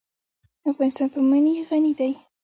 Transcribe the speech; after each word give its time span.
افغانستان 0.71 1.07
په 1.13 1.19
منی 1.29 1.53
غني 1.69 1.93
دی. 1.99 2.11